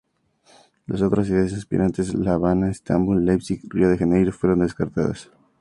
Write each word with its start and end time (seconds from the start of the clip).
Las 0.87 1.03
otras 1.03 1.27
ciudades 1.27 1.53
aspirantes 1.53 2.15
—La 2.15 2.33
Habana, 2.33 2.71
Estambul, 2.71 3.23
Leipzig 3.23 3.59
y 3.63 3.69
Río 3.69 3.87
de 3.87 3.99
Janeiro— 3.99 4.31
fueron 4.33 4.61
descartadas. 4.61 5.29